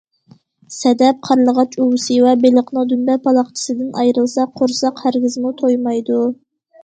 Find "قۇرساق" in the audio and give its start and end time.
4.61-5.03